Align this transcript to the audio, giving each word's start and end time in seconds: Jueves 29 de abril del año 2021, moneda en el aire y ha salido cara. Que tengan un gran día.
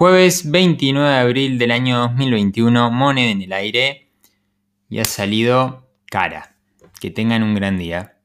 Jueves 0.00 0.50
29 0.50 1.06
de 1.06 1.14
abril 1.14 1.58
del 1.58 1.70
año 1.70 1.98
2021, 1.98 2.90
moneda 2.90 3.32
en 3.32 3.42
el 3.42 3.52
aire 3.52 4.08
y 4.88 4.98
ha 4.98 5.04
salido 5.04 5.90
cara. 6.06 6.56
Que 7.02 7.10
tengan 7.10 7.42
un 7.42 7.54
gran 7.54 7.76
día. 7.76 8.16